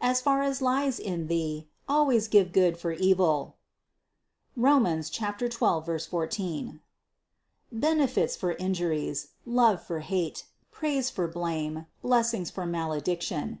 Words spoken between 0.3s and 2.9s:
as lies in thee always give good